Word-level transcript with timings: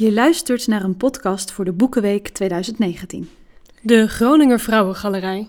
Je 0.00 0.12
luistert 0.12 0.66
naar 0.66 0.82
een 0.82 0.96
podcast 0.96 1.52
voor 1.52 1.64
de 1.64 1.72
Boekenweek 1.72 2.28
2019. 2.28 3.28
De 3.82 4.08
Groninger 4.08 4.60
Vrouwengalerij. 4.60 5.48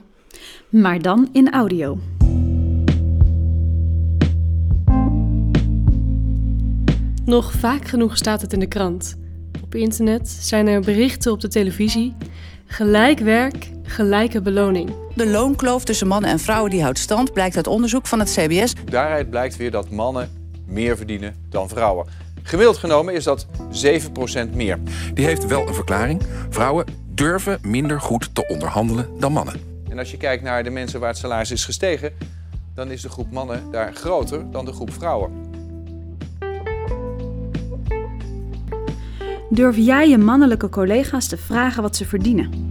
Maar 0.70 1.02
dan 1.02 1.30
in 1.32 1.52
audio. 1.52 1.97
Nog 7.26 7.52
vaak 7.52 7.88
genoeg 7.88 8.18
staat 8.18 8.42
het 8.42 8.54
in 8.54 8.60
de 8.60 8.68
krant. 8.68 9.18
Op 9.64 9.75
internet 9.75 10.29
zijn 10.29 10.68
er 10.68 10.81
berichten 10.81 11.31
op 11.31 11.39
de 11.39 11.47
televisie. 11.47 12.15
Gelijk 12.65 13.20
werk, 13.20 13.71
gelijke 13.83 14.41
beloning. 14.41 14.93
De 15.15 15.27
loonkloof 15.27 15.83
tussen 15.83 16.07
mannen 16.07 16.29
en 16.29 16.39
vrouwen 16.39 16.71
die 16.71 16.81
houdt 16.81 16.99
stand, 16.99 17.33
blijkt 17.33 17.55
uit 17.55 17.68
onderzoek 17.68 18.07
van 18.07 18.20
het 18.20 18.31
CBS. 18.31 18.73
Daaruit 18.86 19.29
blijkt 19.29 19.57
weer 19.57 19.71
dat 19.71 19.89
mannen 19.89 20.29
meer 20.65 20.97
verdienen 20.97 21.36
dan 21.49 21.70
vrouwen. 21.70 22.05
Gemiddeld 22.44 22.78
genomen 22.78 23.14
is 23.14 23.23
dat 23.23 23.46
7% 24.48 24.50
meer. 24.54 24.80
Die 25.14 25.26
heeft 25.26 25.48
wel 25.48 25.68
een 25.68 25.74
verklaring. 25.74 26.21
Vrouwen 26.50 26.86
durven 27.07 27.60
minder 27.61 28.02
goed 28.02 28.36
te 28.36 28.48
onderhandelen 28.48 29.10
dan 29.20 29.32
mannen. 29.32 29.61
En 29.89 30.00
als 30.00 30.11
je 30.11 30.18
kijkt 30.18 30.43
naar 30.43 30.64
de 30.64 30.70
mensen 30.70 31.00
waar 31.00 31.10
het 31.10 31.18
salaris 31.18 31.51
is 31.51 31.65
gestegen, 31.65 32.14
dan 32.73 32.92
is 32.92 33.02
de 33.02 33.09
groep 33.09 33.31
mannen 33.31 33.64
daar 33.72 33.94
groter 33.94 34.52
dan 34.52 34.66
de 34.66 34.73
groep 34.73 34.94
vrouwen. 34.94 35.31
Durf 39.50 39.78
jij 39.78 40.09
je 40.09 40.17
mannelijke 40.17 40.70
collega's 40.70 41.28
te 41.28 41.38
vragen 41.38 41.81
wat 41.81 41.95
ze 41.95 42.06
verdienen? 42.06 42.70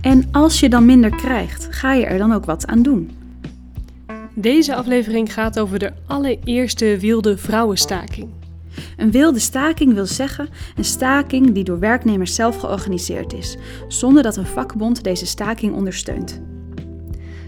En 0.00 0.28
als 0.32 0.60
je 0.60 0.68
dan 0.68 0.84
minder 0.84 1.10
krijgt, 1.10 1.66
ga 1.70 1.92
je 1.92 2.06
er 2.06 2.18
dan 2.18 2.32
ook 2.32 2.44
wat 2.44 2.66
aan 2.66 2.82
doen? 2.82 3.23
Deze 4.36 4.74
aflevering 4.74 5.32
gaat 5.32 5.58
over 5.58 5.78
de 5.78 5.92
allereerste 6.06 6.98
wilde 6.98 7.38
vrouwenstaking. 7.38 8.28
Een 8.96 9.10
wilde 9.10 9.38
staking 9.38 9.94
wil 9.94 10.06
zeggen 10.06 10.48
een 10.76 10.84
staking 10.84 11.52
die 11.52 11.64
door 11.64 11.78
werknemers 11.78 12.34
zelf 12.34 12.56
georganiseerd 12.56 13.32
is, 13.32 13.56
zonder 13.88 14.22
dat 14.22 14.36
een 14.36 14.46
vakbond 14.46 15.04
deze 15.04 15.26
staking 15.26 15.74
ondersteunt. 15.74 16.40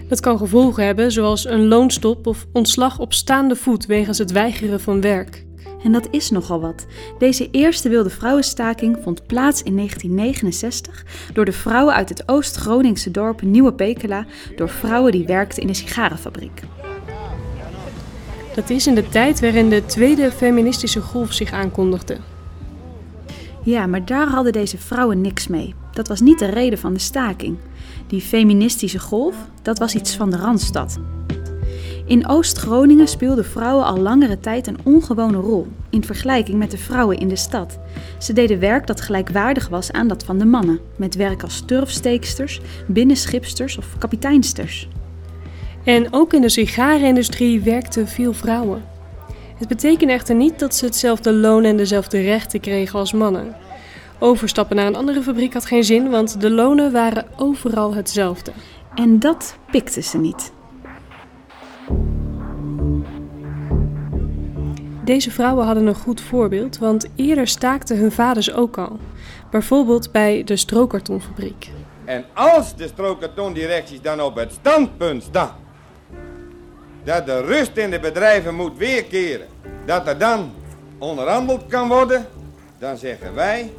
Dat 0.09 0.21
kan 0.21 0.39
gevolgen 0.39 0.85
hebben, 0.85 1.13
zoals 1.13 1.47
een 1.47 1.67
loonstop 1.67 2.27
of 2.27 2.47
ontslag 2.53 2.99
op 2.99 3.13
staande 3.13 3.57
voet 3.57 3.87
wegens 3.87 4.19
het 4.19 4.33
weigeren 4.33 4.81
van 4.81 5.01
werk. 5.01 5.45
En 5.83 5.93
dat 5.93 6.09
is 6.11 6.31
nogal 6.31 6.61
wat. 6.61 6.87
Deze 7.19 7.51
eerste 7.51 7.89
wilde 7.89 8.11
vrouwenstaking 8.11 8.99
vond 9.03 9.27
plaats 9.27 9.63
in 9.63 9.77
1969 9.77 11.05
door 11.33 11.45
de 11.45 11.53
vrouwen 11.53 11.95
uit 11.95 12.09
het 12.09 12.29
Oost-Groningse 12.29 13.11
dorp 13.11 13.43
Nieuwe 13.43 13.73
Pekela, 13.73 14.27
door 14.57 14.69
vrouwen 14.69 15.13
die 15.13 15.27
werkten 15.27 15.63
in 15.63 15.69
een 15.69 15.75
sigarenfabriek. 15.75 16.63
Dat 18.57 18.71
is 18.71 18.87
in 18.87 18.95
de 18.95 19.09
tijd 19.09 19.41
waarin 19.41 19.69
de 19.69 19.87
tweede 19.87 20.33
feministische 20.33 21.01
golf 21.01 21.33
zich 21.33 21.53
aankondigde. 21.53 22.17
Ja, 23.63 23.87
maar 23.87 24.05
daar 24.05 24.29
hadden 24.29 24.53
deze 24.53 24.79
vrouwen 24.79 25.21
niks 25.21 25.47
mee. 25.47 25.75
Dat 25.93 26.09
was 26.09 26.21
niet 26.21 26.39
de 26.39 26.47
reden 26.47 26.79
van 26.79 26.93
de 26.93 26.99
staking. 26.99 27.57
Die 28.07 28.21
feministische 28.21 28.99
golf, 28.99 29.37
dat 29.63 29.79
was 29.79 29.95
iets 29.95 30.17
van 30.17 30.31
de 30.31 30.37
Randstad. 30.37 30.99
In 32.07 32.29
Oost-Groningen 32.29 33.09
speelden 33.09 33.45
vrouwen 33.45 33.85
al 33.85 33.99
langere 33.99 34.41
tijd 34.41 34.67
een 34.67 34.79
ongewone 34.83 35.39
rol 35.39 35.67
in 35.91 36.05
vergelijking 36.05 36.59
met 36.59 36.71
de 36.71 36.79
vrouwen 36.79 37.19
in 37.19 37.29
de 37.29 37.37
stad. 37.37 37.79
Ze 38.19 38.33
deden 38.33 38.59
werk 38.59 38.87
dat 38.87 39.01
gelijkwaardig 39.01 39.69
was 39.69 39.93
aan 39.93 40.09
dat 40.09 40.25
van 40.25 40.39
de 40.39 40.47
mannen, 40.47 40.81
met 40.97 41.15
werk 41.15 41.43
als 41.43 41.63
turfsteeksters, 41.67 42.61
binnenschipsters 42.87 43.79
of 43.79 43.87
kapiteinsters. 43.99 44.89
En 45.87 46.07
ook 46.11 46.33
in 46.33 46.41
de 46.41 46.49
sigarenindustrie 46.49 47.61
werkten 47.61 48.09
veel 48.09 48.33
vrouwen. 48.33 48.85
Het 49.57 49.69
betekent 49.69 50.11
echter 50.11 50.35
niet 50.35 50.59
dat 50.59 50.75
ze 50.75 50.85
hetzelfde 50.85 51.33
loon 51.33 51.65
en 51.65 51.77
dezelfde 51.77 52.21
rechten 52.21 52.61
kregen 52.61 52.99
als 52.99 53.13
mannen. 53.13 53.57
Overstappen 54.19 54.77
naar 54.77 54.87
een 54.87 54.97
andere 54.97 55.23
fabriek 55.23 55.53
had 55.53 55.67
geen 55.67 55.85
zin, 55.85 56.11
want 56.11 56.41
de 56.41 56.51
lonen 56.51 56.93
waren 56.93 57.27
overal 57.37 57.95
hetzelfde. 57.95 58.53
En 58.95 59.19
dat 59.19 59.57
pikten 59.71 60.05
ze 60.05 60.19
niet. 60.19 60.53
Deze 65.05 65.31
vrouwen 65.31 65.67
hadden 65.67 65.87
een 65.87 65.95
goed 65.95 66.21
voorbeeld, 66.21 66.79
want 66.79 67.09
eerder 67.17 67.49
staakten 67.49 67.99
hun 67.99 68.13
vaders 68.13 68.53
ook 68.53 68.79
al. 68.79 68.99
Bijvoorbeeld 69.51 70.13
bij 70.13 70.45
de 70.45 70.57
strookkartonfabriek. 70.57 71.71
En 72.05 72.25
als 72.35 72.77
de 72.77 72.87
strookkartondirecties 72.87 74.01
dan 74.01 74.21
op 74.21 74.35
het 74.35 74.53
standpunt 74.53 75.23
staan 75.23 75.65
dat 77.07 77.27
de 77.27 77.41
rust 77.41 77.77
in 77.77 77.91
de 77.91 78.01
bedrijven 78.01 78.55
moet 78.55 78.77
weerkeren, 78.77 79.47
dat 79.85 80.07
er 80.07 80.19
dan 80.19 80.53
onderhandeld 80.99 81.67
kan 81.67 81.89
worden, 81.89 82.27
dan 82.79 82.97
zeggen 82.97 83.35
wij 83.35 83.73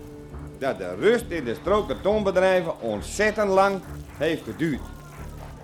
dat 0.60 0.78
de 0.78 0.96
rust 1.00 1.26
in 1.28 1.44
de 1.44 1.56
strookkartonbedrijven 1.62 2.82
ontzettend 2.82 3.50
lang 3.50 3.80
heeft 4.18 4.44
geduurd. 4.44 4.80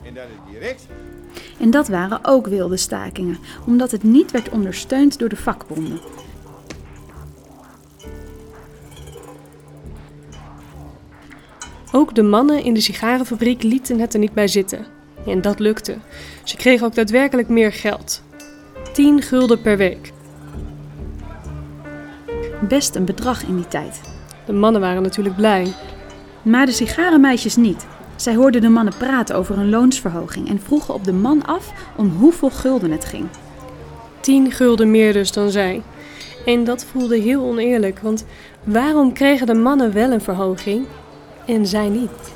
En 0.06 0.14
dat 0.14 0.24
de 0.24 0.52
directie 0.52 0.88
En 1.60 1.72
dat 1.72 1.88
waren 1.88 2.20
ook 2.22 2.48
wilde 2.48 2.78
stakingen, 2.78 3.38
omdat 3.66 3.92
het 3.92 4.04
niet 4.04 4.32
werd 4.32 4.50
ondersteund 4.50 5.20
door 5.20 5.30
de 5.30 5.36
vakbonden. 5.36 6.00
Ook 11.92 12.16
de 12.16 12.24
mannen 12.24 12.64
in 12.64 12.74
de 12.74 12.82
sigarenfabriek 12.82 13.64
lieten 13.64 14.00
het 14.00 14.14
er 14.14 14.20
niet 14.20 14.34
bij 14.34 14.48
zitten. 14.48 14.86
En 15.26 15.42
dat 15.42 15.60
lukte. 15.60 15.98
Ze 16.44 16.56
kregen 16.56 16.86
ook 16.86 16.96
daadwerkelijk 16.96 17.48
meer 17.48 17.72
geld. 17.72 18.24
10 18.94 19.22
gulden 19.22 19.62
per 19.62 19.78
week. 19.78 20.12
Best 22.68 22.96
een 22.96 23.06
bedrag 23.06 23.44
in 23.44 23.56
die 23.56 23.68
tijd. 23.68 24.02
De 24.46 24.54
mannen 24.54 24.82
waren 24.82 25.02
natuurlijk 25.02 25.36
blij. 25.36 25.74
Maar 26.42 26.66
de 26.66 26.72
sigarenmeisjes 26.72 27.56
niet. 27.56 27.86
Zij 28.16 28.36
hoorden 28.36 28.62
de 28.62 28.70
mannen 28.70 28.94
praten 28.98 29.36
over 29.36 29.58
een 29.58 29.70
loonsverhoging 29.70 30.50
en 30.50 30.60
vroegen 30.60 30.94
op 30.94 31.04
de 31.04 31.14
man 31.14 31.46
af 31.46 31.72
om 31.96 32.10
hoeveel 32.10 32.50
gulden 32.50 32.92
het 32.92 33.06
ging. 33.06 33.28
10 34.20 34.52
gulden 34.52 34.92
meer 34.92 35.14
dus 35.14 35.32
dan 35.32 35.50
zij. 35.50 35.82
En 36.46 36.64
dat 36.64 36.86
voelde 36.86 37.18
heel 37.18 37.44
oneerlijk, 37.44 38.00
want 38.00 38.26
waarom 38.64 39.14
kregen 39.14 39.48
de 39.48 39.54
mannen 39.54 39.94
wel 39.94 40.12
een 40.12 40.22
verhoging 40.22 40.86
en 41.46 41.68
zij 41.68 41.90
niet? 41.90 42.34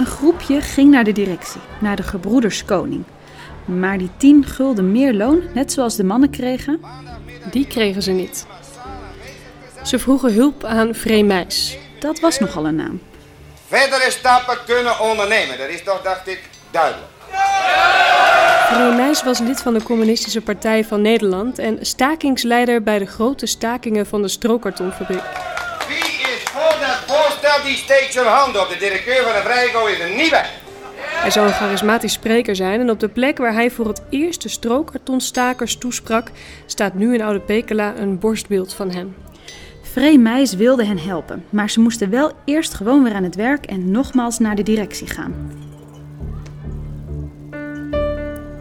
Een 0.00 0.06
groepje 0.06 0.60
ging 0.60 0.90
naar 0.90 1.04
de 1.04 1.12
directie, 1.12 1.60
naar 1.80 1.96
de 1.96 2.02
gebroeders 2.02 2.64
Koning. 2.64 3.04
Maar 3.64 3.98
die 3.98 4.10
10 4.16 4.46
gulden 4.46 4.92
meer 4.92 5.14
loon, 5.14 5.42
net 5.54 5.72
zoals 5.72 5.96
de 5.96 6.04
mannen 6.04 6.30
kregen, 6.30 6.80
Die 7.50 7.66
kregen 7.66 8.02
ze 8.02 8.10
niet. 8.10 8.46
Ze 9.82 9.98
vroegen 9.98 10.32
hulp 10.32 10.64
aan 10.64 10.94
Vreemijs. 10.94 11.76
dat 11.98 12.20
was 12.20 12.38
nogal 12.38 12.66
een 12.66 12.74
naam. 12.74 13.00
verdere 13.66 14.10
stappen 14.10 14.58
kunnen 14.66 15.00
ondernemen. 15.00 15.58
Dat 15.58 15.68
is 15.68 15.82
toch, 15.82 16.02
dacht 16.02 16.28
ik, 16.28 16.40
duidelijk. 16.70 17.08
Vreemijs 18.66 19.22
was 19.22 19.38
lid 19.38 19.62
van 19.62 19.74
de 19.74 19.82
Communistische 19.82 20.40
Partij 20.40 20.84
van 20.84 21.02
Nederland 21.02 21.58
en 21.58 21.78
stakingsleider 21.80 22.82
bij 22.82 22.98
de 22.98 23.06
grote 23.06 23.46
stakingen 23.46 24.06
van 24.06 24.22
de 24.22 24.28
strookkartonfabriek. 24.28 25.49
Dat 27.56 27.64
die 27.64 27.76
steekt 27.76 28.12
zijn 28.12 28.26
hand 28.26 28.60
op. 28.60 28.68
De 28.68 28.76
directeur 28.78 29.22
van 29.22 29.32
de 29.32 29.40
Vrijgo 29.44 29.86
is 29.86 30.16
niet 30.16 30.30
bij. 30.30 30.46
Hij 30.96 31.30
zou 31.30 31.46
een 31.46 31.52
charismatisch 31.52 32.12
spreker 32.12 32.56
zijn 32.56 32.80
en 32.80 32.90
op 32.90 33.00
de 33.00 33.08
plek 33.08 33.38
waar 33.38 33.52
hij 33.52 33.70
voor 33.70 33.86
het 33.86 34.02
eerst 34.10 34.42
de 34.42 34.48
strookkartonstakers 34.48 35.76
toesprak, 35.76 36.30
staat 36.66 36.94
nu 36.94 37.14
in 37.14 37.22
Oude 37.22 37.40
Pekela 37.40 37.94
een 37.96 38.18
borstbeeld 38.18 38.74
van 38.74 38.90
hem. 38.90 39.16
Vree 39.82 40.18
Meis 40.18 40.54
wilde 40.54 40.84
hen 40.84 40.98
helpen, 40.98 41.44
maar 41.48 41.70
ze 41.70 41.80
moesten 41.80 42.10
wel 42.10 42.32
eerst 42.44 42.74
gewoon 42.74 43.02
weer 43.02 43.14
aan 43.14 43.24
het 43.24 43.34
werk 43.34 43.66
en 43.66 43.90
nogmaals 43.90 44.38
naar 44.38 44.54
de 44.54 44.62
directie 44.62 45.06
gaan. 45.06 45.52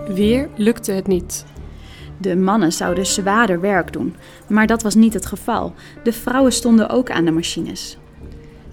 Weer 0.07 0.49
lukte 0.55 0.91
het 0.91 1.07
niet. 1.07 1.45
De 2.17 2.35
mannen 2.35 2.71
zouden 2.71 3.05
zwaarder 3.05 3.61
werk 3.61 3.93
doen, 3.93 4.15
maar 4.47 4.67
dat 4.67 4.83
was 4.83 4.95
niet 4.95 5.13
het 5.13 5.25
geval. 5.25 5.73
De 6.03 6.13
vrouwen 6.13 6.53
stonden 6.53 6.89
ook 6.89 7.09
aan 7.11 7.25
de 7.25 7.31
machines. 7.31 7.97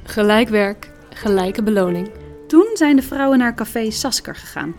Gelijk 0.07 0.49
werk, 0.49 0.91
gelijke 1.11 1.63
beloning. 1.63 2.11
Toen 2.49 2.71
zijn 2.75 2.97
de 2.97 3.03
vrouwen 3.03 3.39
naar 3.39 3.55
café 3.55 3.91
Sasker 3.91 4.35
gegaan. 4.35 4.75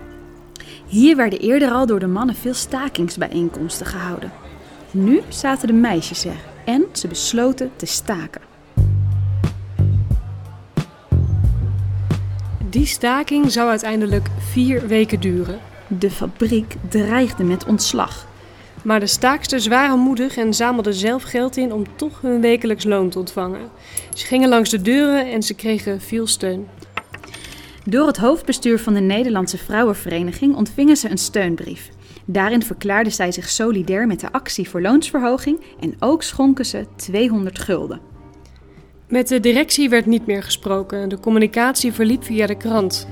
Hier 0.85 1.15
werden 1.15 1.39
eerder 1.39 1.71
al 1.71 1.85
door 1.85 1.99
de 1.99 2.07
mannen 2.07 2.35
veel 2.35 2.53
stakingsbijeenkomsten 2.53 3.85
gehouden. 3.85 4.31
Nu 4.91 5.21
zaten 5.29 5.67
de 5.67 5.73
meisjes 5.73 6.25
er 6.25 6.39
en 6.65 6.85
ze 6.91 7.07
besloten 7.07 7.71
te 7.75 7.85
staken. 7.85 8.41
Die 12.69 12.85
staking 12.85 13.51
zou 13.51 13.69
uiteindelijk 13.69 14.27
vier 14.39 14.87
weken 14.87 15.19
duren. 15.19 15.59
De 15.87 16.11
fabriek 16.11 16.75
dreigde 16.89 17.43
met 17.43 17.65
ontslag. 17.65 18.27
Maar 18.87 18.99
de 18.99 19.07
staaksters 19.07 19.67
waren 19.67 19.99
moedig 19.99 20.37
en 20.37 20.53
zamelden 20.53 20.93
zelf 20.93 21.23
geld 21.23 21.57
in 21.57 21.73
om 21.73 21.83
toch 21.95 22.21
hun 22.21 22.41
wekelijks 22.41 22.83
loon 22.83 23.09
te 23.09 23.19
ontvangen. 23.19 23.69
Ze 24.13 24.25
gingen 24.25 24.49
langs 24.49 24.69
de 24.69 24.81
deuren 24.81 25.31
en 25.31 25.43
ze 25.43 25.53
kregen 25.53 26.01
veel 26.01 26.27
steun. 26.27 26.67
Door 27.85 28.07
het 28.07 28.17
hoofdbestuur 28.17 28.79
van 28.79 28.93
de 28.93 28.99
Nederlandse 28.99 29.57
Vrouwenvereniging 29.57 30.55
ontvingen 30.55 30.97
ze 30.97 31.09
een 31.09 31.17
steunbrief. 31.17 31.89
Daarin 32.25 32.63
verklaarden 32.63 33.13
zij 33.13 33.31
zich 33.31 33.49
solidair 33.49 34.07
met 34.07 34.19
de 34.19 34.31
actie 34.31 34.69
voor 34.69 34.81
loonsverhoging 34.81 35.61
en 35.79 35.95
ook 35.99 36.23
schonken 36.23 36.65
ze 36.65 36.85
200 36.95 37.59
gulden. 37.59 37.99
Met 39.07 39.27
de 39.27 39.39
directie 39.39 39.89
werd 39.89 40.05
niet 40.05 40.25
meer 40.25 40.43
gesproken. 40.43 41.09
De 41.09 41.19
communicatie 41.19 41.93
verliep 41.93 42.23
via 42.23 42.45
de 42.45 42.57
krant. 42.57 43.07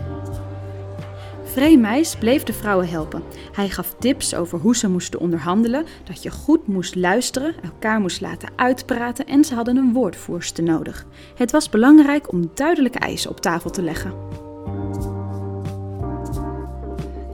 Vreemijs 1.56 2.16
bleef 2.16 2.44
de 2.44 2.54
vrouwen 2.54 2.88
helpen. 2.88 3.24
Hij 3.52 3.70
gaf 3.70 3.96
tips 4.00 4.36
over 4.36 4.60
hoe 4.60 4.76
ze 4.76 4.90
moesten 4.90 5.20
onderhandelen, 5.20 5.86
dat 6.04 6.24
je 6.24 6.32
goed 6.32 6.68
moest 6.68 6.96
luisteren, 6.96 7.56
elkaar 7.64 8.00
moest 8.00 8.22
laten 8.22 8.50
uitpraten 8.56 9.26
en 9.26 9.44
ze 9.44 9.56
hadden 9.56 9.78
een 9.78 9.94
woordvoerster 9.94 10.64
nodig. 10.64 11.06
Het 11.36 11.52
was 11.52 11.70
belangrijk 11.70 12.32
om 12.32 12.52
duidelijke 12.54 13.00
eisen 13.00 13.30
op 13.30 13.40
tafel 13.40 13.70
te 13.70 13.82
leggen. 13.82 14.14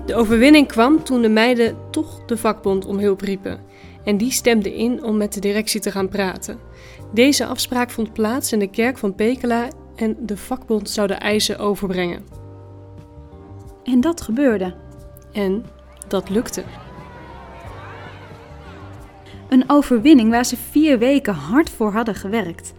De 0.06 0.16
overwinning 0.16 0.68
kwam 0.68 1.04
toen 1.04 1.22
de 1.22 1.30
meiden 1.30 1.78
toch 1.92 2.26
de 2.26 2.38
vakbond 2.38 2.86
om 2.86 3.00
hulp 3.00 3.22
riepen. 3.22 3.60
En 4.04 4.18
die 4.18 4.32
stemde 4.32 4.76
in 4.76 5.04
om 5.04 5.18
met 5.18 5.34
de 5.34 5.40
directie 5.40 5.82
te 5.82 5.92
gaan 5.92 6.10
praten. 6.10 6.60
Deze 7.14 7.46
afspraak 7.46 7.90
vond 7.90 8.14
plaats 8.14 8.52
in 8.52 8.60
de 8.60 8.70
kerk 8.70 8.98
van 8.98 9.16
Pekela 9.16 9.68
en 9.96 10.18
de 10.20 10.38
vakbond 10.38 10.90
zou 10.90 11.08
de 11.08 11.14
eisen 11.14 11.60
overbrengen. 11.60 12.41
En 13.84 14.02
dat 14.02 14.22
gebeurde. 14.22 14.74
En 15.32 15.66
dat 16.08 16.30
lukte. 16.30 16.64
Een 19.50 19.64
overwinning 19.68 20.30
waar 20.30 20.46
ze 20.46 20.58
vier 20.58 21.00
weken 21.00 21.34
hard 21.34 21.70
voor 21.70 21.92
hadden 21.92 22.16
gewerkt. 22.16 22.74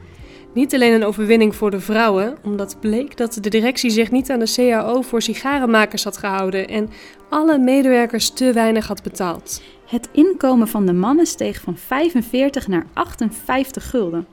Niet 0.54 0.74
alleen 0.74 0.92
een 0.92 1.04
overwinning 1.04 1.56
voor 1.56 1.70
de 1.70 1.80
vrouwen, 1.80 2.36
omdat 2.42 2.76
bleek 2.80 3.16
dat 3.16 3.38
de 3.40 3.50
directie 3.50 3.90
zich 3.90 4.10
niet 4.10 4.30
aan 4.30 4.38
de 4.38 4.52
CAO 4.54 5.02
voor 5.02 5.22
sigarenmakers 5.22 6.04
had 6.04 6.16
gehouden 6.16 6.68
en 6.68 6.90
alle 7.28 7.58
medewerkers 7.58 8.30
te 8.30 8.52
weinig 8.52 8.86
had 8.86 9.02
betaald. 9.02 9.62
Het 9.86 10.08
inkomen 10.12 10.68
van 10.68 10.86
de 10.86 10.92
mannen 10.92 11.26
steeg 11.26 11.60
van 11.60 11.76
45 11.76 12.68
naar 12.68 12.86
58 12.92 13.90
gulden. 13.90 14.26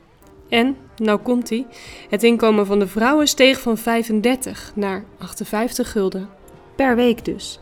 En, 0.48 0.76
nou 0.96 1.18
komt 1.18 1.50
ie, 1.50 1.66
het 2.08 2.22
inkomen 2.22 2.66
van 2.66 2.78
de 2.78 2.86
vrouwen 2.86 3.28
steeg 3.28 3.60
van 3.60 3.78
35 3.78 4.72
naar 4.74 5.04
58 5.18 5.90
gulden. 5.90 6.28
Per 6.80 6.96
week 6.96 7.24
dus. 7.24 7.58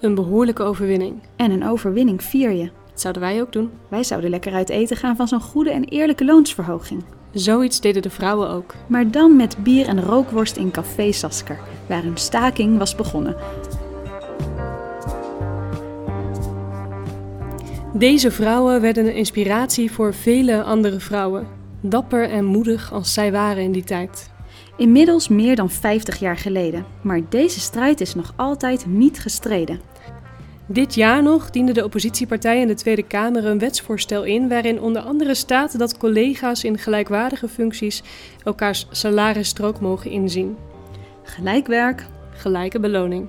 Een 0.00 0.14
behoorlijke 0.14 0.62
overwinning. 0.62 1.22
En 1.36 1.50
een 1.50 1.68
overwinning 1.68 2.22
vier 2.22 2.50
je. 2.50 2.70
Dat 2.90 3.00
zouden 3.00 3.22
wij 3.22 3.40
ook 3.40 3.52
doen. 3.52 3.70
Wij 3.88 4.04
zouden 4.04 4.30
lekker 4.30 4.52
uit 4.52 4.68
eten 4.68 4.96
gaan 4.96 5.16
van 5.16 5.28
zo'n 5.28 5.40
goede 5.40 5.70
en 5.70 5.84
eerlijke 5.84 6.24
loonsverhoging. 6.24 7.04
Zoiets 7.32 7.80
deden 7.80 8.02
de 8.02 8.10
vrouwen 8.10 8.48
ook. 8.48 8.74
Maar 8.86 9.10
dan 9.10 9.36
met 9.36 9.56
bier 9.62 9.86
en 9.86 10.02
rookworst 10.02 10.56
in 10.56 10.70
Café 10.70 11.12
Sasker, 11.12 11.58
waar 11.88 12.04
een 12.04 12.16
staking 12.16 12.78
was 12.78 12.94
begonnen. 12.94 13.36
Deze 17.92 18.30
vrouwen 18.30 18.80
werden 18.80 19.06
een 19.06 19.14
inspiratie 19.14 19.92
voor 19.92 20.14
vele 20.14 20.62
andere 20.62 21.00
vrouwen. 21.00 21.46
Dapper 21.80 22.30
en 22.30 22.44
moedig 22.44 22.92
als 22.92 23.12
zij 23.12 23.32
waren 23.32 23.62
in 23.62 23.72
die 23.72 23.84
tijd. 23.84 24.34
Inmiddels 24.76 25.28
meer 25.28 25.56
dan 25.56 25.70
50 25.70 26.18
jaar 26.18 26.36
geleden, 26.36 26.86
maar 27.00 27.20
deze 27.28 27.60
strijd 27.60 28.00
is 28.00 28.14
nog 28.14 28.32
altijd 28.36 28.86
niet 28.86 29.20
gestreden. 29.20 29.80
Dit 30.66 30.94
jaar 30.94 31.22
nog 31.22 31.50
diende 31.50 31.72
de 31.72 31.84
oppositiepartij 31.84 32.60
in 32.60 32.66
de 32.66 32.74
Tweede 32.74 33.02
Kamer 33.02 33.44
een 33.44 33.58
wetsvoorstel 33.58 34.24
in 34.24 34.48
waarin 34.48 34.80
onder 34.80 35.02
andere 35.02 35.34
staat 35.34 35.78
dat 35.78 35.98
collega's 35.98 36.64
in 36.64 36.78
gelijkwaardige 36.78 37.48
functies 37.48 38.02
elkaars 38.44 38.86
salarisstrook 38.90 39.80
mogen 39.80 40.10
inzien. 40.10 40.56
Gelijk 41.22 41.66
werk, 41.66 42.06
Gelijke 42.30 42.80
beloning. 42.80 43.28